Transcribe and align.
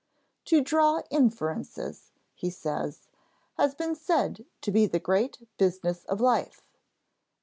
"To 0.45 0.61
draw 0.61 1.01
inferences," 1.11 2.11
he 2.33 2.49
says, 2.49 3.07
"has 3.55 3.75
been 3.75 3.93
said 3.93 4.47
to 4.61 4.71
be 4.71 4.87
the 4.87 4.97
great 4.97 5.47
business 5.59 6.05
of 6.05 6.19
life. 6.19 6.65